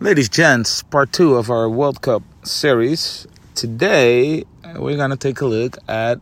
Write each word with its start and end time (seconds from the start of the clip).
Ladies, 0.00 0.28
and 0.28 0.34
gents, 0.34 0.82
part 0.82 1.12
two 1.12 1.36
of 1.36 1.50
our 1.50 1.68
World 1.68 2.02
Cup 2.02 2.24
series. 2.42 3.28
Today, 3.54 4.44
we're 4.74 4.96
to 5.10 5.16
take 5.16 5.40
a 5.40 5.46
look 5.46 5.78
at 5.86 6.18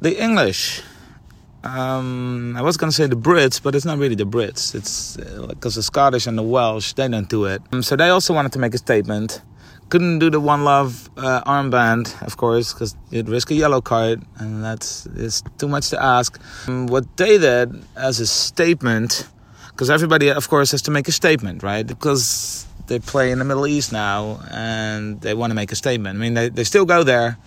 the 0.00 0.22
English. 0.22 0.80
Um, 1.64 2.56
I 2.56 2.62
was 2.62 2.76
to 2.90 2.94
say 2.96 3.08
the 3.08 3.16
Brits, 3.16 3.60
but 3.60 3.74
it's 3.74 3.84
not 3.84 3.98
really 3.98 4.14
the 4.14 4.24
Brits. 4.24 4.76
It's 4.76 5.16
because 5.16 5.76
uh, 5.76 5.80
the 5.80 5.82
Scottish 5.82 6.28
and 6.28 6.38
the 6.38 6.44
Welsh, 6.44 6.92
they 6.92 7.08
don't 7.08 7.28
do 7.28 7.46
it. 7.46 7.62
Um, 7.72 7.82
so 7.82 7.96
they 7.96 8.10
also 8.10 8.32
wanted 8.32 8.52
to 8.52 8.60
make 8.60 8.74
a 8.74 8.78
statement. 8.78 9.42
Couldn't 9.88 10.20
do 10.20 10.30
the 10.30 10.40
One 10.40 10.62
Love 10.62 11.10
uh, 11.16 11.42
armband, 11.42 12.22
of 12.22 12.36
course, 12.36 12.72
because 12.72 12.96
you'd 13.10 13.28
risk 13.28 13.50
a 13.50 13.54
yellow 13.54 13.80
card, 13.80 14.22
and 14.38 14.62
that's 14.62 15.06
is 15.06 15.42
too 15.58 15.66
much 15.66 15.90
to 15.90 16.00
ask. 16.00 16.40
Um, 16.68 16.86
what 16.86 17.16
they 17.16 17.38
did 17.38 17.84
as 17.96 18.20
a 18.20 18.26
statement 18.26 19.28
because 19.72 19.90
everybody, 19.90 20.30
of 20.30 20.48
course, 20.48 20.70
has 20.70 20.82
to 20.82 20.90
make 20.90 21.08
a 21.08 21.12
statement, 21.12 21.62
right? 21.62 21.86
Because 21.86 22.66
they 22.86 22.98
play 22.98 23.30
in 23.30 23.38
the 23.38 23.44
Middle 23.44 23.66
East 23.66 23.92
now 23.92 24.40
and 24.50 25.20
they 25.20 25.34
want 25.34 25.50
to 25.50 25.54
make 25.54 25.72
a 25.72 25.76
statement. 25.76 26.16
I 26.16 26.20
mean, 26.20 26.34
they, 26.34 26.48
they 26.48 26.64
still 26.64 26.84
go 26.84 27.02
there 27.02 27.38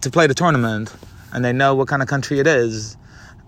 to 0.00 0.10
play 0.10 0.26
the 0.26 0.34
tournament 0.34 0.94
and 1.32 1.44
they 1.44 1.52
know 1.52 1.74
what 1.74 1.88
kind 1.88 2.02
of 2.02 2.08
country 2.08 2.40
it 2.40 2.46
is 2.46 2.96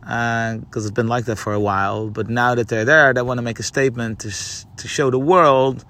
because 0.00 0.76
uh, 0.76 0.80
it's 0.80 0.90
been 0.90 1.08
like 1.08 1.26
that 1.26 1.36
for 1.36 1.52
a 1.52 1.60
while. 1.60 2.08
But 2.08 2.30
now 2.30 2.54
that 2.54 2.68
they're 2.68 2.84
there, 2.84 3.12
they 3.12 3.22
want 3.22 3.38
to 3.38 3.42
make 3.42 3.58
a 3.58 3.62
statement 3.62 4.20
to, 4.20 4.30
to 4.76 4.88
show 4.88 5.10
the 5.10 5.18
world 5.18 5.84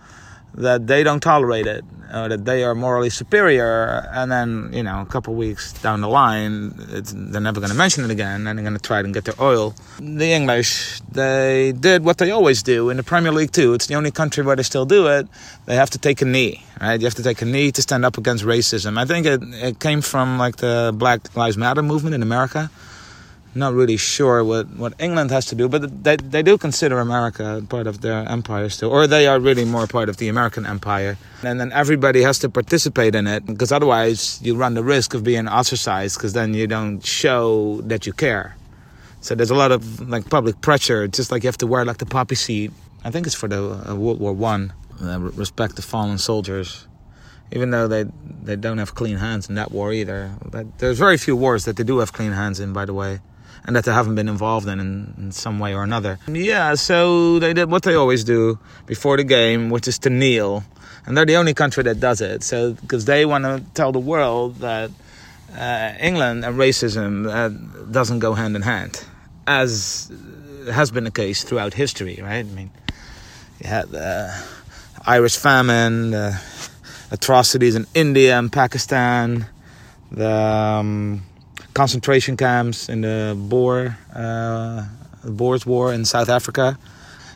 that 0.59 0.87
they 0.87 1.03
don't 1.03 1.23
tolerate 1.23 1.67
it 1.67 1.85
that 2.11 2.45
they 2.45 2.65
are 2.65 2.75
morally 2.75 3.11
superior 3.11 4.09
and 4.13 4.31
then 4.33 4.71
you 4.73 4.83
know 4.83 5.01
a 5.01 5.07
couple 5.07 5.35
weeks 5.35 5.73
down 5.83 6.01
the 6.01 6.09
line 6.09 6.73
they're 6.77 7.41
never 7.41 7.61
going 7.61 7.71
to 7.71 7.77
mention 7.77 8.05
it 8.05 8.11
again 8.11 8.47
and 8.47 8.59
they're 8.59 8.65
going 8.65 8.77
to 8.77 8.83
try 8.83 9.01
and 9.01 9.13
get 9.15 9.25
their 9.25 9.41
oil. 9.41 9.75
The 9.99 10.33
english 10.33 11.01
they 11.11 11.73
did 11.73 12.05
what 12.05 12.19
they 12.19 12.31
always 12.31 12.63
do 12.63 12.91
in 12.91 12.97
the 12.97 13.03
premier 13.03 13.33
league 13.33 13.53
too. 13.53 13.75
It's 13.75 13.87
the 13.87 13.95
only 13.95 14.11
country 14.11 14.45
where 14.45 14.57
they 14.57 14.63
still 14.63 14.87
do 14.87 15.07
it. 15.07 15.29
They 15.67 15.77
have 15.77 15.91
to 15.91 15.99
take 15.99 16.23
a 16.23 16.25
knee 16.25 16.63
right? 16.81 17.01
You 17.01 17.07
have 17.07 17.15
to 17.17 17.23
take 17.23 17.43
a 17.43 17.45
knee 17.45 17.73
to 17.73 17.83
stand 17.83 18.05
up 18.05 18.19
against 18.19 18.45
racism. 18.45 18.99
I 18.99 19.05
think 19.05 19.27
it, 19.27 19.43
it 19.43 19.81
came 19.81 20.01
from 20.01 20.39
like 20.39 20.57
the 20.57 20.93
black 20.95 21.37
lives 21.37 21.57
matter 21.57 21.83
movement 21.83 22.15
in 22.15 22.23
america 22.23 22.71
not 23.59 23.75
really 23.75 23.97
sure 23.97 24.43
what, 24.45 24.69
what 24.77 24.95
England 24.99 25.31
has 25.31 25.47
to 25.47 25.55
do, 25.55 25.69
but 25.69 26.05
they, 26.05 26.17
they 26.17 26.43
do 26.43 26.57
consider 26.57 26.99
America 27.01 27.65
part 27.69 27.87
of 27.87 28.01
their 28.01 28.27
empire 28.29 28.69
still, 28.69 28.91
or 28.91 29.07
they 29.07 29.27
are 29.27 29.39
really 29.39 29.65
more 29.65 29.87
part 29.87 30.09
of 30.09 30.17
the 30.17 30.29
American 30.29 30.65
empire. 30.65 31.19
And 31.43 31.61
then 31.61 31.73
everybody 31.73 32.23
has 32.23 32.39
to 32.41 32.49
participate 32.49 33.15
in 33.15 33.27
it, 33.27 33.45
because 33.47 33.73
otherwise 33.73 34.41
you 34.43 34.57
run 34.57 34.75
the 34.75 34.85
risk 34.85 35.15
of 35.15 35.25
being 35.25 35.49
ostracized, 35.49 36.17
because 36.17 36.33
then 36.33 36.55
you 36.55 36.67
don't 36.67 37.05
show 37.05 37.81
that 37.83 38.07
you 38.07 38.13
care. 38.13 38.57
So 39.21 39.35
there's 39.35 39.51
a 39.51 39.57
lot 39.57 39.73
of 39.73 40.09
like 40.09 40.31
public 40.31 40.61
pressure, 40.61 41.05
it's 41.05 41.17
just 41.17 41.33
like 41.33 41.43
you 41.43 41.49
have 41.49 41.59
to 41.59 41.67
wear 41.67 41.85
like 41.85 41.99
the 41.99 42.07
poppy 42.07 42.37
seat. 42.37 42.71
I 43.05 43.11
think 43.11 43.27
it's 43.27 43.35
for 43.35 43.49
the 43.49 43.91
uh, 43.91 43.95
World 43.95 44.21
War 44.21 44.33
One. 44.33 44.73
Uh, 45.01 45.21
respect 45.21 45.77
the 45.77 45.83
fallen 45.83 46.19
soldiers 46.19 46.89
even 47.53 47.71
though 47.71 47.87
they 47.87 48.05
they 48.43 48.57
don't 48.57 48.79
have 48.79 48.97
clean 48.97 49.17
hands 49.17 49.49
in 49.49 49.55
that 49.55 49.71
war 49.71 49.93
either. 49.93 50.33
But 50.51 50.81
there's 50.81 50.99
very 50.99 51.17
few 51.17 51.37
wars 51.37 51.65
that 51.67 51.77
they 51.77 51.85
do 51.85 51.99
have 51.99 52.13
clean 52.13 52.33
hands 52.33 52.59
in, 52.59 52.73
by 52.73 52.85
the 52.85 52.93
way 52.93 53.21
and 53.65 53.77
that 53.77 53.85
they 53.85 53.93
haven't 53.93 54.15
been 54.15 54.29
involved 54.29 54.67
in, 54.69 54.81
in, 55.19 55.33
some 55.33 55.59
way 55.59 55.75
or 55.75 55.83
another. 55.83 56.19
Yeah, 56.27 56.75
so 56.75 57.39
they 57.39 57.53
did 57.53 57.71
what 57.71 57.83
they 57.83 57.95
always 57.95 58.25
do 58.25 58.59
before 58.87 59.17
the 59.17 59.25
game, 59.25 59.71
which 59.71 59.89
is 59.89 59.99
to 60.01 60.11
kneel, 60.11 60.65
and 61.07 61.17
they're 61.17 61.27
the 61.27 61.37
only 61.37 61.55
country 61.55 61.83
that 61.85 62.01
does 62.01 62.21
it. 62.21 62.43
So 62.43 62.73
because 62.75 63.05
they 63.05 63.25
want 63.27 63.45
to 63.45 63.63
tell 63.75 63.93
the 63.93 63.99
world 63.99 64.57
that 64.57 64.91
uh, 65.57 65.93
England 66.01 66.45
and 66.45 66.57
racism 66.57 67.27
uh, 67.29 67.49
doesn't 67.91 68.21
go 68.21 68.35
hand 68.35 68.57
in 68.57 68.63
hand, 68.63 69.05
as 69.47 70.11
has 70.71 70.91
been 70.91 71.05
the 71.05 71.11
case 71.11 71.45
throughout 71.45 71.75
history, 71.75 72.19
right? 72.23 72.41
I 72.41 72.43
mean, 72.43 72.71
you 73.61 73.69
had 73.69 73.89
the 73.91 74.35
Irish 75.07 75.37
famine, 75.37 76.11
the 76.11 76.41
atrocities 77.11 77.75
in 77.75 77.87
India 77.95 78.39
and 78.39 78.53
Pakistan, 78.53 79.47
the 80.11 80.31
um, 80.31 81.23
concentration 81.79 82.37
camps 82.37 82.89
in 82.89 83.03
the 83.03 83.37
Boer 83.39 83.97
uh, 84.13 84.85
Boers 85.25 85.65
War 85.65 85.93
in 85.93 86.05
South 86.05 86.29
Africa. 86.29 86.77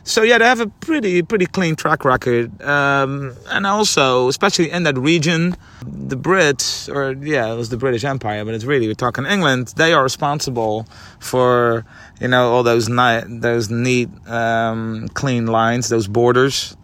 So 0.03 0.21
yeah, 0.21 0.37
they 0.37 0.43
have 0.43 0.59
a 0.59 0.67
pretty 0.67 1.21
pretty 1.21 1.45
clean 1.45 1.77
track 1.77 2.03
record, 2.03 2.61
um, 2.61 3.37
and 3.47 3.65
also 3.65 4.27
especially 4.27 4.69
in 4.69 4.83
that 4.83 4.97
region, 4.97 5.55
the 5.81 6.17
Brits 6.17 6.93
or 6.93 7.13
yeah, 7.25 7.53
it 7.53 7.55
was 7.55 7.69
the 7.69 7.77
British 7.77 8.03
Empire, 8.03 8.43
but 8.43 8.53
it's 8.53 8.65
really 8.65 8.87
we're 8.87 8.95
talking 9.07 9.25
England. 9.25 9.73
They 9.77 9.93
are 9.93 10.03
responsible 10.03 10.87
for 11.19 11.85
you 12.19 12.27
know 12.27 12.51
all 12.51 12.63
those 12.63 12.89
ni- 12.89 13.23
those 13.47 13.69
neat 13.69 14.09
um, 14.27 15.07
clean 15.13 15.45
lines, 15.47 15.87
those 15.87 16.09
borders 16.09 16.75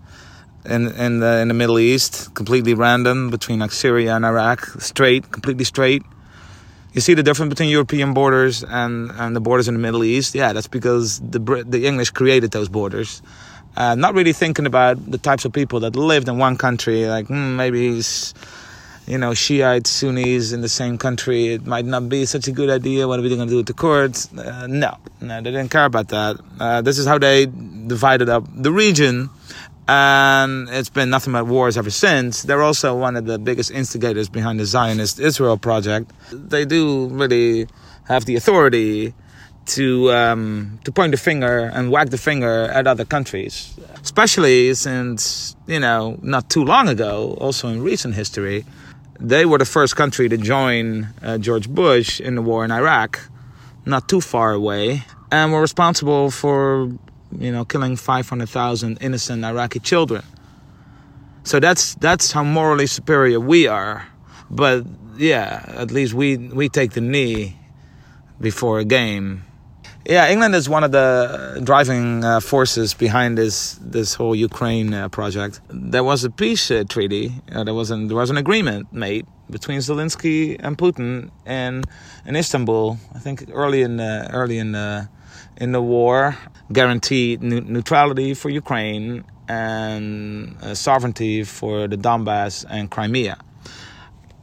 in 0.63 0.87
in 1.05 1.19
the 1.19 1.39
in 1.41 1.49
the 1.49 1.57
Middle 1.61 1.79
East, 1.79 2.33
completely 2.35 2.73
random 2.73 3.29
between 3.29 3.59
like 3.59 3.73
Syria 3.73 4.15
and 4.15 4.23
Iraq, 4.23 4.61
straight, 4.79 5.29
completely 5.29 5.65
straight. 5.65 6.03
You 6.93 7.01
see 7.01 7.13
the 7.13 7.23
difference 7.23 7.49
between 7.49 7.69
European 7.69 8.13
borders 8.13 8.63
and, 8.63 9.11
and 9.11 9.35
the 9.35 9.39
borders 9.39 9.67
in 9.67 9.75
the 9.75 9.79
Middle 9.79 10.03
East? 10.03 10.33
Yeah, 10.33 10.53
that's 10.53 10.67
because 10.67 11.19
the 11.19 11.39
the 11.67 11.85
English 11.85 12.11
created 12.11 12.51
those 12.51 12.67
borders. 12.67 13.21
Uh, 13.77 13.93
not 13.95 14.15
really 14.15 14.33
thinking 14.33 14.65
about 14.65 14.97
the 15.11 15.19
types 15.19 15.45
of 15.45 15.53
people 15.53 15.79
that 15.81 15.95
lived 15.95 16.27
in 16.27 16.39
one 16.39 16.57
country, 16.57 17.05
like 17.05 17.27
hmm, 17.27 17.55
maybe 17.55 18.01
you 19.05 19.17
know 19.17 19.33
Shiites, 19.35 19.91
Sunnis 19.91 20.51
in 20.51 20.61
the 20.61 20.69
same 20.69 20.97
country. 20.97 21.53
It 21.53 21.67
might 21.67 21.85
not 21.85 22.09
be 22.09 22.25
such 22.25 22.47
a 22.47 22.51
good 22.51 22.71
idea. 22.71 23.07
What 23.07 23.19
are 23.19 23.21
we 23.21 23.29
going 23.29 23.47
to 23.47 23.51
do 23.53 23.57
with 23.57 23.67
the 23.67 23.73
Kurds? 23.73 24.33
Uh, 24.33 24.65
no, 24.67 24.97
no, 25.21 25.41
they 25.41 25.51
didn't 25.51 25.69
care 25.69 25.85
about 25.85 26.07
that. 26.09 26.39
Uh, 26.59 26.81
this 26.81 26.97
is 26.97 27.05
how 27.05 27.19
they 27.19 27.45
divided 27.45 28.29
up 28.29 28.45
the 28.51 28.71
region 28.71 29.29
and 29.89 30.69
it's 30.69 30.89
been 30.89 31.09
nothing 31.09 31.33
but 31.33 31.47
wars 31.47 31.75
ever 31.75 31.89
since. 31.89 32.43
They're 32.43 32.61
also 32.61 32.95
one 32.95 33.15
of 33.15 33.25
the 33.25 33.39
biggest 33.39 33.71
instigators 33.71 34.29
behind 34.29 34.59
the 34.59 34.65
Zionist 34.65 35.19
Israel 35.19 35.57
project. 35.57 36.11
They 36.31 36.63
do 36.63 37.07
really 37.07 37.67
have 38.07 38.25
the 38.25 38.35
authority 38.35 39.15
to 39.65 40.11
um, 40.11 40.79
to 40.83 40.91
point 40.91 41.11
the 41.11 41.17
finger 41.17 41.71
and 41.73 41.89
wag 41.89 42.11
the 42.11 42.19
finger 42.19 42.65
at 42.65 42.85
other 42.85 43.03
countries, 43.03 43.79
especially 44.03 44.75
since 44.75 45.55
you 45.65 45.79
know 45.79 46.19
not 46.21 46.51
too 46.51 46.63
long 46.63 46.87
ago, 46.87 47.35
also 47.41 47.67
in 47.67 47.81
recent 47.81 48.13
history, 48.13 48.65
they 49.19 49.43
were 49.43 49.57
the 49.57 49.65
first 49.65 49.95
country 49.95 50.29
to 50.29 50.37
join 50.37 51.07
uh, 51.23 51.39
George 51.39 51.67
Bush 51.67 52.21
in 52.21 52.35
the 52.35 52.43
war 52.43 52.63
in 52.63 52.71
Iraq, 52.71 53.19
not 53.87 54.07
too 54.07 54.21
far 54.21 54.51
away, 54.53 55.03
and 55.31 55.51
were 55.51 55.61
responsible 55.61 56.29
for 56.29 56.91
you 57.37 57.51
know, 57.51 57.65
killing 57.65 57.95
500,000 57.95 58.97
innocent 59.01 59.43
Iraqi 59.43 59.79
children. 59.79 60.23
So 61.43 61.59
that's 61.59 61.95
that's 61.95 62.31
how 62.31 62.43
morally 62.43 62.87
superior 62.87 63.39
we 63.39 63.67
are. 63.67 64.07
But 64.49 64.85
yeah, 65.17 65.63
at 65.67 65.91
least 65.91 66.13
we 66.13 66.37
we 66.37 66.69
take 66.69 66.91
the 66.91 67.01
knee 67.01 67.57
before 68.39 68.79
a 68.79 68.85
game. 68.85 69.43
Yeah, 70.05 70.29
England 70.29 70.55
is 70.55 70.67
one 70.67 70.83
of 70.83 70.91
the 70.91 71.61
driving 71.63 72.23
uh, 72.23 72.39
forces 72.39 72.93
behind 72.93 73.37
this 73.37 73.79
this 73.81 74.13
whole 74.15 74.35
Ukraine 74.35 74.93
uh, 74.93 75.09
project. 75.09 75.61
There 75.69 76.03
was 76.03 76.23
a 76.23 76.29
peace 76.29 76.71
uh, 76.71 76.83
treaty. 76.87 77.33
Uh, 77.51 77.63
there 77.63 77.73
was 77.73 77.91
an 77.91 78.07
there 78.07 78.17
was 78.17 78.29
an 78.29 78.37
agreement 78.37 78.91
made 78.91 79.25
between 79.49 79.79
Zelensky 79.79 80.57
and 80.59 80.77
Putin 80.77 81.31
in 81.45 81.83
in 82.25 82.35
Istanbul. 82.35 82.97
I 83.15 83.19
think 83.19 83.49
early 83.51 83.81
in 83.81 83.97
the, 83.97 84.29
early 84.31 84.57
in 84.57 84.71
the 84.71 85.09
in 85.57 85.71
the 85.71 85.81
war, 85.81 86.37
guaranteed 86.71 87.41
neutrality 87.41 88.33
for 88.33 88.49
Ukraine 88.49 89.23
and 89.47 90.55
uh, 90.61 90.73
sovereignty 90.75 91.43
for 91.43 91.87
the 91.87 91.97
Donbass 91.97 92.65
and 92.69 92.89
Crimea, 92.89 93.37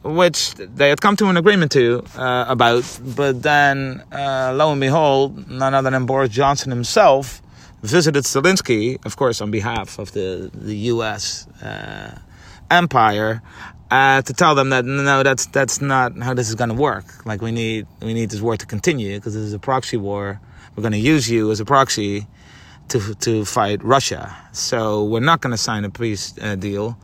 which 0.03 0.53
they 0.55 0.89
had 0.89 0.99
come 1.01 1.15
to 1.15 1.27
an 1.27 1.37
agreement 1.37 1.71
to 1.71 2.03
uh, 2.17 2.45
about. 2.47 2.99
But 3.01 3.41
then, 3.41 4.03
uh, 4.11 4.53
lo 4.53 4.71
and 4.71 4.81
behold, 4.81 5.49
none 5.49 5.73
other 5.73 5.89
than 5.89 6.05
Boris 6.05 6.29
Johnson 6.29 6.71
himself 6.71 7.41
visited 7.81 8.23
Zelensky, 8.25 9.03
of 9.05 9.15
course, 9.15 9.39
on 9.39 9.49
behalf 9.49 9.97
of 9.97 10.11
the 10.11 10.51
the 10.53 10.75
U.S. 10.93 11.47
Uh, 11.61 12.19
empire, 12.69 13.41
uh, 13.89 14.21
to 14.21 14.33
tell 14.33 14.55
them 14.55 14.69
that 14.71 14.83
no, 14.83 15.23
that's 15.23 15.45
that's 15.47 15.79
not 15.81 16.17
how 16.19 16.33
this 16.33 16.49
is 16.49 16.55
going 16.55 16.69
to 16.69 16.75
work. 16.75 17.25
Like 17.25 17.41
we 17.41 17.51
need 17.51 17.87
we 18.01 18.13
need 18.13 18.29
this 18.29 18.41
war 18.41 18.57
to 18.57 18.65
continue 18.65 19.15
because 19.15 19.33
this 19.33 19.43
is 19.43 19.53
a 19.53 19.59
proxy 19.59 19.97
war 19.97 20.41
we're 20.75 20.81
going 20.81 20.93
to 20.93 20.99
use 20.99 21.29
you 21.29 21.51
as 21.51 21.59
a 21.59 21.65
proxy 21.65 22.27
to 22.89 23.15
to 23.15 23.45
fight 23.45 23.83
Russia. 23.83 24.35
So 24.51 25.03
we're 25.03 25.19
not 25.19 25.41
going 25.41 25.51
to 25.51 25.57
sign 25.57 25.85
a 25.85 25.89
peace 25.89 26.33
uh, 26.41 26.55
deal, 26.55 26.97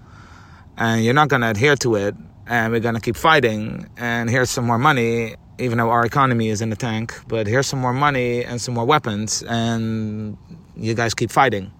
and 0.78 1.04
you're 1.04 1.14
not 1.14 1.30
going 1.30 1.42
to 1.42 1.50
adhere 1.50 1.76
to 1.78 1.96
it, 1.96 2.16
and 2.48 2.72
we're 2.72 2.80
going 2.80 2.96
to 2.96 3.02
keep 3.02 3.16
fighting. 3.16 3.90
And 3.98 4.30
here's 4.30 4.50
some 4.50 4.66
more 4.66 4.78
money, 4.78 5.36
even 5.58 5.78
though 5.78 5.90
our 5.90 6.06
economy 6.06 6.50
is 6.50 6.62
in 6.62 6.70
the 6.70 6.76
tank. 6.76 7.14
But 7.28 7.48
here's 7.48 7.68
some 7.68 7.80
more 7.80 7.94
money 7.94 8.44
and 8.44 8.62
some 8.62 8.74
more 8.76 8.86
weapons, 8.86 9.44
and 9.44 10.38
you 10.76 10.94
guys 10.94 11.14
keep 11.14 11.32
fighting. 11.32 11.72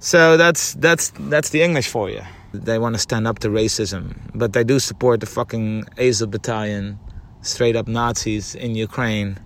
So 0.00 0.36
that's 0.36 0.74
that's 0.74 1.10
that's 1.18 1.50
the 1.50 1.62
English 1.62 1.88
for 1.88 2.10
you. 2.10 2.22
They 2.54 2.78
want 2.78 2.94
to 2.94 2.98
stand 2.98 3.26
up 3.26 3.40
to 3.40 3.48
racism, 3.48 4.16
but 4.34 4.52
they 4.52 4.64
do 4.64 4.78
support 4.78 5.20
the 5.20 5.26
fucking 5.26 5.84
Azov 5.98 6.30
battalion, 6.30 6.98
straight 7.42 7.76
up 7.76 7.88
Nazis 7.88 8.54
in 8.54 8.74
Ukraine 8.74 9.38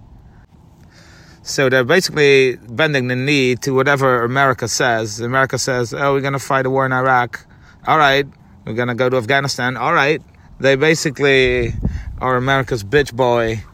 So 1.42 1.68
they're 1.68 1.84
basically 1.84 2.56
bending 2.56 3.08
the 3.08 3.16
knee 3.16 3.56
to 3.56 3.74
whatever 3.74 4.22
America 4.22 4.68
says. 4.68 5.20
America 5.20 5.58
says, 5.58 5.92
"Oh, 5.92 6.14
we're 6.14 6.20
going 6.20 6.34
to 6.34 6.38
fight 6.38 6.66
a 6.66 6.70
war 6.70 6.86
in 6.86 6.92
Iraq." 6.92 7.44
All 7.86 7.98
right, 7.98 8.26
we're 8.64 8.74
going 8.74 8.88
to 8.88 8.94
go 8.94 9.10
to 9.10 9.16
Afghanistan. 9.16 9.76
All 9.76 9.92
right. 9.92 10.22
They 10.60 10.76
basically 10.76 11.74
are 12.20 12.36
America's 12.36 12.84
bitch 12.84 13.12
boy, 13.12 13.64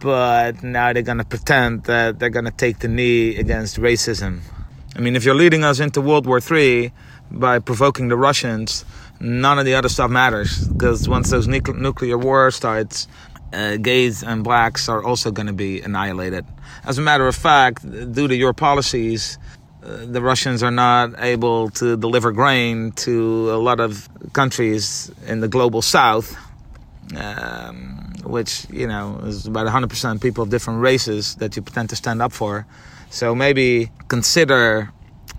but 0.00 0.62
now 0.62 0.94
they're 0.94 1.02
going 1.02 1.18
to 1.18 1.24
pretend 1.24 1.84
that 1.84 2.18
they're 2.18 2.30
going 2.30 2.46
to 2.46 2.50
take 2.50 2.78
the 2.78 2.88
knee 2.88 3.36
against 3.36 3.78
racism. 3.78 4.40
I 4.96 5.00
mean, 5.00 5.16
if 5.16 5.24
you're 5.24 5.34
leading 5.34 5.64
us 5.64 5.80
into 5.80 6.00
World 6.00 6.26
War 6.26 6.40
III 6.40 6.92
by 7.30 7.58
provoking 7.58 8.08
the 8.08 8.16
Russians, 8.16 8.86
none 9.20 9.58
of 9.58 9.66
the 9.66 9.74
other 9.74 9.90
stuff 9.90 10.10
matters 10.10 10.66
because 10.68 11.06
once 11.06 11.30
those 11.30 11.46
nuclear 11.46 12.16
war 12.16 12.50
starts, 12.50 13.06
uh, 13.54 13.76
gays 13.76 14.22
and 14.22 14.42
blacks 14.42 14.88
are 14.88 15.02
also 15.02 15.30
going 15.30 15.46
to 15.46 15.52
be 15.52 15.80
annihilated. 15.80 16.44
As 16.84 16.98
a 16.98 17.02
matter 17.02 17.26
of 17.26 17.36
fact, 17.36 17.82
due 18.12 18.28
to 18.28 18.34
your 18.34 18.52
policies, 18.52 19.38
uh, 19.82 20.06
the 20.06 20.20
Russians 20.20 20.62
are 20.62 20.70
not 20.70 21.14
able 21.18 21.70
to 21.70 21.96
deliver 21.96 22.32
grain 22.32 22.92
to 22.92 23.50
a 23.52 23.60
lot 23.68 23.80
of 23.80 24.08
countries 24.32 25.10
in 25.26 25.40
the 25.40 25.48
global 25.48 25.82
south, 25.82 26.36
um, 27.16 28.12
which, 28.24 28.66
you 28.70 28.86
know, 28.86 29.20
is 29.24 29.46
about 29.46 29.66
100% 29.66 30.20
people 30.20 30.42
of 30.42 30.50
different 30.50 30.80
races 30.80 31.36
that 31.36 31.56
you 31.56 31.62
pretend 31.62 31.90
to 31.90 31.96
stand 31.96 32.20
up 32.22 32.32
for. 32.32 32.66
So 33.10 33.34
maybe 33.34 33.90
consider 34.08 34.92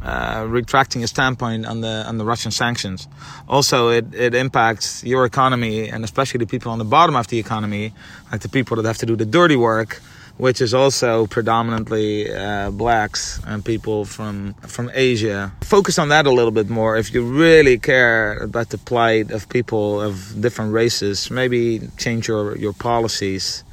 uh, 0.05 0.45
retracting 0.47 1.01
your 1.01 1.07
standpoint 1.07 1.65
on 1.65 1.81
the 1.81 2.05
on 2.07 2.17
the 2.19 2.25
Russian 2.25 2.51
sanctions. 2.51 3.07
Also, 3.49 3.89
it, 3.89 4.13
it 4.13 4.35
impacts 4.35 5.03
your 5.03 5.25
economy 5.25 5.89
and 5.89 6.03
especially 6.03 6.37
the 6.37 6.45
people 6.45 6.71
on 6.71 6.77
the 6.77 6.85
bottom 6.85 7.15
of 7.15 7.27
the 7.27 7.39
economy, 7.39 7.91
like 8.31 8.41
the 8.41 8.49
people 8.49 8.77
that 8.77 8.85
have 8.85 8.99
to 8.99 9.07
do 9.07 9.15
the 9.15 9.25
dirty 9.25 9.55
work, 9.55 9.99
which 10.37 10.61
is 10.61 10.73
also 10.75 11.25
predominantly 11.25 12.31
uh, 12.31 12.69
blacks 12.69 13.41
and 13.47 13.65
people 13.65 14.05
from 14.05 14.53
from 14.67 14.91
Asia. 14.93 15.51
Focus 15.61 15.97
on 15.97 16.09
that 16.09 16.27
a 16.27 16.31
little 16.31 16.51
bit 16.51 16.69
more 16.69 16.97
if 16.97 17.11
you 17.11 17.23
really 17.23 17.79
care 17.79 18.37
about 18.43 18.69
the 18.69 18.77
plight 18.77 19.31
of 19.31 19.49
people 19.49 20.01
of 20.01 20.39
different 20.39 20.71
races. 20.71 21.31
Maybe 21.31 21.81
change 21.97 22.27
your 22.27 22.55
your 22.57 22.73
policies. 22.73 23.63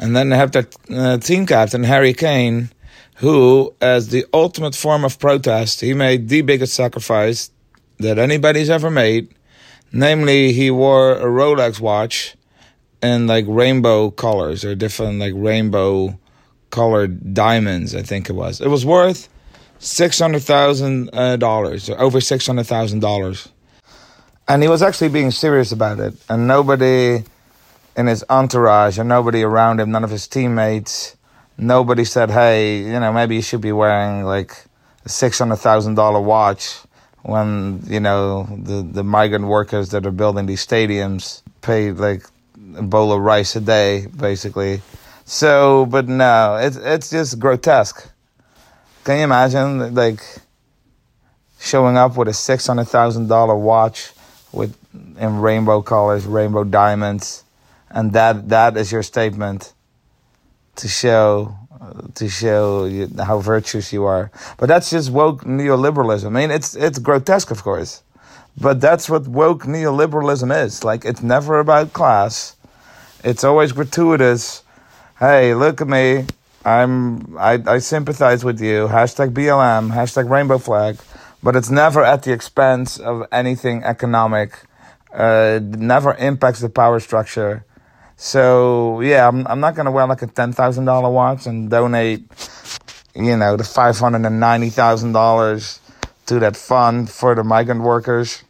And 0.00 0.16
then 0.16 0.30
they 0.30 0.36
have 0.36 0.50
that 0.52 0.76
uh, 0.90 1.18
team 1.18 1.46
captain 1.46 1.84
Harry 1.84 2.14
Kane 2.14 2.70
who, 3.18 3.74
as 3.80 4.08
the 4.08 4.24
ultimate 4.32 4.74
form 4.74 5.04
of 5.04 5.18
protest, 5.18 5.80
he 5.80 5.92
made 5.92 6.28
the 6.28 6.42
biggest 6.42 6.74
sacrifice 6.74 7.50
that 7.98 8.18
anybody's 8.18 8.70
ever 8.70 8.90
made. 8.90 9.34
Namely, 9.92 10.52
he 10.52 10.70
wore 10.70 11.12
a 11.12 11.24
Rolex 11.24 11.80
watch 11.80 12.36
in 13.02 13.26
like 13.26 13.44
rainbow 13.48 14.10
colors 14.10 14.64
or 14.64 14.74
different 14.74 15.18
like 15.18 15.32
rainbow 15.34 16.18
colored 16.70 17.34
diamonds, 17.34 17.94
I 17.94 18.02
think 18.02 18.28
it 18.28 18.34
was. 18.34 18.60
It 18.60 18.68
was 18.68 18.86
worth 18.86 19.28
$600,000 19.80 21.08
uh, 21.12 21.92
or 21.92 22.00
over 22.00 22.18
$600,000. 22.18 23.48
And 24.46 24.62
he 24.62 24.68
was 24.68 24.82
actually 24.82 25.08
being 25.08 25.30
serious 25.30 25.72
about 25.72 25.98
it. 25.98 26.14
And 26.28 26.46
nobody 26.46 27.24
in 27.96 28.06
his 28.06 28.24
entourage 28.30 28.98
and 28.98 29.08
nobody 29.08 29.42
around 29.42 29.80
him, 29.80 29.90
none 29.90 30.04
of 30.04 30.10
his 30.10 30.28
teammates, 30.28 31.16
nobody 31.58 32.04
said, 32.04 32.30
hey, 32.30 32.78
you 32.78 33.00
know, 33.00 33.12
maybe 33.12 33.34
you 33.36 33.42
should 33.42 33.60
be 33.60 33.72
wearing 33.72 34.24
like 34.24 34.64
a 35.04 35.08
$600,000 35.08 36.24
watch 36.24 36.78
when, 37.22 37.82
you 37.86 38.00
know, 38.00 38.44
the, 38.62 38.82
the 38.82 39.04
migrant 39.04 39.46
workers 39.46 39.90
that 39.90 40.06
are 40.06 40.12
building 40.12 40.46
these 40.46 40.64
stadiums 40.64 41.42
pay 41.60 41.90
like 41.90 42.22
a 42.76 42.82
bowl 42.82 43.12
of 43.12 43.20
rice 43.20 43.56
a 43.56 43.60
day, 43.60 44.06
basically. 44.06 44.80
So, 45.24 45.84
but 45.86 46.08
no, 46.08 46.56
it's, 46.56 46.76
it's 46.76 47.10
just 47.10 47.38
grotesque. 47.38 48.08
Can 49.04 49.18
you 49.18 49.24
imagine, 49.24 49.94
like, 49.94 50.22
showing 51.60 51.96
up 51.96 52.16
with 52.16 52.28
a 52.28 52.32
$600,000 52.32 53.60
watch 53.60 54.12
with 54.52 54.76
in 55.18 55.40
rainbow 55.40 55.82
colors, 55.82 56.24
rainbow 56.24 56.64
diamonds, 56.64 57.44
and 57.90 58.12
that 58.12 58.48
that 58.48 58.76
is 58.76 58.92
your 58.92 59.02
statement 59.02 59.72
to 60.78 60.88
show 60.88 61.54
to 62.14 62.28
show 62.28 62.84
you 62.84 63.08
how 63.18 63.38
virtuous 63.40 63.92
you 63.92 64.04
are. 64.04 64.30
But 64.56 64.66
that's 64.66 64.90
just 64.90 65.10
woke 65.10 65.44
neoliberalism. 65.44 66.26
I 66.26 66.30
mean, 66.30 66.50
it's 66.50 66.74
it's 66.74 66.98
grotesque, 66.98 67.50
of 67.50 67.62
course, 67.62 68.02
but 68.60 68.80
that's 68.80 69.08
what 69.08 69.28
woke 69.28 69.64
neoliberalism 69.64 70.64
is. 70.64 70.84
Like, 70.84 71.04
it's 71.04 71.22
never 71.22 71.58
about 71.58 71.92
class. 71.92 72.56
It's 73.24 73.44
always 73.44 73.72
gratuitous. 73.72 74.62
Hey, 75.18 75.54
look 75.54 75.80
at 75.80 75.88
me. 75.88 76.26
I'm 76.64 77.36
I, 77.38 77.62
I 77.66 77.78
sympathize 77.78 78.44
with 78.44 78.60
you. 78.60 78.88
Hashtag 78.88 79.32
BLM. 79.32 79.92
Hashtag 79.92 80.28
Rainbow 80.30 80.58
Flag. 80.58 80.98
But 81.42 81.54
it's 81.54 81.70
never 81.70 82.02
at 82.02 82.24
the 82.24 82.32
expense 82.32 82.98
of 82.98 83.26
anything 83.30 83.84
economic. 83.84 84.58
Uh, 85.14 85.60
never 85.62 86.14
impacts 86.14 86.60
the 86.60 86.68
power 86.68 87.00
structure 87.00 87.64
so 88.20 89.00
yeah, 89.00 89.28
I'm 89.28 89.46
I'm 89.46 89.60
not 89.60 89.76
gonna 89.76 89.92
wear 89.92 90.04
like 90.06 90.22
a 90.22 90.26
ten 90.26 90.52
thousand 90.52 90.86
dollar 90.86 91.08
watch 91.08 91.46
and 91.46 91.70
donate, 91.70 92.24
you 93.14 93.36
know, 93.36 93.56
the 93.56 93.62
five 93.62 93.96
hundred 93.96 94.26
and 94.26 94.40
ninety 94.40 94.70
thousand 94.70 95.12
dollars 95.12 95.78
to 96.26 96.40
that 96.40 96.56
fund 96.56 97.08
for 97.08 97.36
the 97.36 97.44
migrant 97.44 97.82
workers 97.82 98.42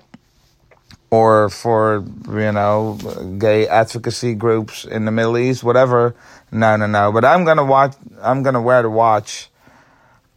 or 1.11 1.51
for 1.51 2.03
you 2.29 2.51
know 2.51 2.99
gay 3.39 3.69
advocacy 3.69 4.35
groups 4.35 4.87
in 4.87 5.05
the 5.05 5.11
Middle 5.11 5.37
East, 5.37 5.63
whatever. 5.63 6.15
No, 6.51 6.77
no, 6.77 6.87
no. 6.87 7.13
But 7.13 7.27
I'm 7.27 7.45
gonna 7.45 7.65
watch. 7.65 7.95
I'm 8.23 8.43
gonna 8.43 8.63
wear 8.63 8.81
the 8.81 8.89
watch 8.89 9.51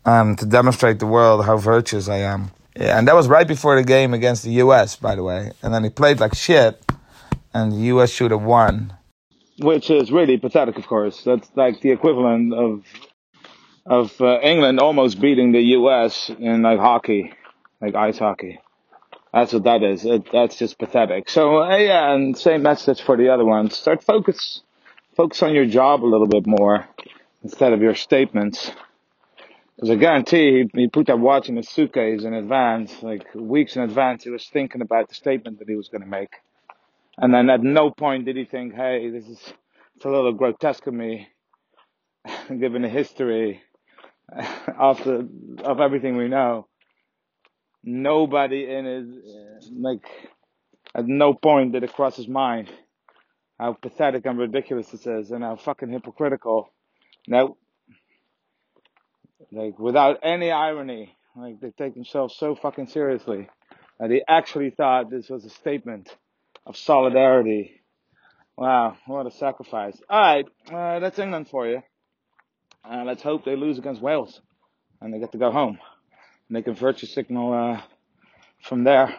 um, 0.04 0.36
to 0.36 0.46
demonstrate 0.46 1.00
the 1.00 1.08
world 1.08 1.46
how 1.46 1.56
virtuous 1.56 2.10
I 2.10 2.18
am. 2.18 2.52
Yeah, 2.76 3.00
and 3.00 3.08
that 3.08 3.16
was 3.16 3.30
right 3.30 3.48
before 3.48 3.78
the 3.78 3.84
game 3.84 4.14
against 4.14 4.44
the 4.44 4.52
U.S. 4.66 4.98
By 4.98 5.16
the 5.16 5.24
way, 5.24 5.54
and 5.64 5.74
then 5.74 5.86
he 5.86 5.90
played 5.90 6.20
like 6.20 6.36
shit, 6.36 6.84
and 7.54 7.72
the 7.72 7.78
U.S. 7.96 8.10
should 8.10 8.32
have 8.32 8.44
won 8.44 8.98
which 9.64 9.90
is 9.90 10.12
really 10.12 10.38
pathetic, 10.38 10.78
of 10.78 10.88
course. 10.88 11.24
That's 11.24 11.50
like 11.56 11.82
the 11.82 11.92
equivalent 11.92 12.54
of 12.54 12.86
of 13.86 14.20
uh, 14.22 14.40
England 14.42 14.80
almost 14.80 15.20
beating 15.20 15.52
the 15.52 15.62
U.S. 15.80 16.30
in 16.40 16.62
like 16.62 16.80
hockey, 16.80 17.34
like 17.82 17.96
ice 17.96 18.20
hockey. 18.20 18.60
That's 19.34 19.54
what 19.54 19.64
that 19.64 19.84
is. 19.84 20.06
It, 20.06 20.28
that's 20.32 20.58
just 20.58 20.78
pathetic. 20.78 21.30
So 21.30 21.64
uh, 21.64 21.78
yeah, 21.78 22.14
and 22.14 22.38
same 22.38 22.64
message 22.64 23.02
for 23.02 23.18
the 23.18 23.30
other 23.30 23.46
ones. 23.46 23.78
Start 23.78 24.04
focus 24.04 24.62
focus 25.16 25.42
on 25.44 25.54
your 25.54 25.66
job 25.66 26.04
a 26.04 26.08
little 26.08 26.28
bit 26.28 26.46
more 26.48 26.88
instead 27.44 27.74
of 27.74 27.82
your 27.82 27.96
statements. 27.96 28.72
Because 29.76 29.90
I 29.92 29.96
guarantee 29.96 30.70
he, 30.74 30.82
he 30.82 30.88
put 30.88 31.08
that 31.08 31.20
watch 31.20 31.50
in 31.50 31.56
his 31.56 31.70
suitcase 31.70 32.24
in 32.24 32.34
advance, 32.34 33.02
like 33.02 33.26
weeks 33.34 33.76
in 33.76 33.84
advance. 33.84 34.24
He 34.24 34.30
was 34.30 34.48
thinking 34.48 34.82
about 34.82 35.10
the 35.10 35.16
statement 35.16 35.60
that 35.60 35.68
he 35.70 35.76
was 35.76 35.90
going 35.90 36.02
to 36.02 36.08
make. 36.08 36.30
And 37.22 37.34
then 37.34 37.50
at 37.52 37.62
no 37.62 37.92
point 37.92 38.26
did 38.26 38.36
he 38.36 38.46
think, 38.46 38.74
hey, 38.74 39.10
this 39.12 39.28
is 39.28 39.54
it's 39.96 40.06
a 40.06 40.10
little 40.10 40.34
grotesque 40.34 40.88
of 40.88 40.94
me, 40.96 41.30
given 42.50 42.82
the 42.82 42.90
history 42.90 43.62
of 44.80 45.04
the 45.04 45.30
of 45.64 45.80
everything 45.80 46.18
we 46.18 46.28
know. 46.28 46.68
Nobody 47.84 48.66
in 48.70 48.86
his 48.86 49.70
like 49.72 50.06
at 50.96 51.08
no 51.08 51.34
point 51.34 51.74
did 51.74 51.84
it 51.84 51.94
cross 51.94 52.18
his 52.18 52.28
mind 52.28 52.70
how 53.62 53.74
pathetic 53.74 54.26
and 54.26 54.40
ridiculous 54.40 54.88
this 54.90 55.06
is 55.06 55.30
and 55.30 55.44
how 55.44 55.56
fucking 55.56 55.92
hypocritical. 55.92 56.74
Now, 57.28 57.58
like 59.52 59.78
without 59.78 60.18
any 60.24 60.50
irony, 60.50 61.16
like 61.36 61.60
they 61.60 61.70
take 61.70 61.94
themselves 61.94 62.36
so 62.40 62.56
fucking 62.56 62.88
seriously 62.88 63.50
that 64.00 64.10
he 64.10 64.24
actually 64.28 64.72
thought 64.72 65.12
this 65.12 65.30
was 65.30 65.46
a 65.46 65.50
statement 65.52 66.10
of 66.66 66.78
solidarity. 66.78 67.82
Wow, 68.58 68.98
what 69.06 69.26
a 69.26 69.32
sacrifice. 69.32 70.00
All 70.10 70.22
right, 70.22 70.46
uh, 70.72 71.00
that's 71.00 71.20
England 71.20 71.50
for 71.50 71.68
you. 71.68 71.82
Uh, 72.84 73.04
let's 73.06 73.22
hope 73.22 73.46
they 73.46 73.56
lose 73.56 73.78
against 73.78 74.02
Wales 74.02 74.42
and 75.02 75.14
they 75.14 75.20
get 75.20 75.32
to 75.32 75.38
go 75.38 75.52
home. 75.52 75.80
And 76.48 76.56
they 76.56 76.62
can 76.62 76.76
virtue 76.76 77.08
signal 77.08 77.54
uh, 77.54 77.82
from 78.64 78.84
there. 78.84 79.16